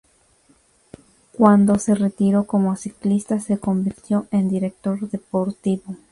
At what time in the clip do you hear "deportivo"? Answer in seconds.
5.07-5.95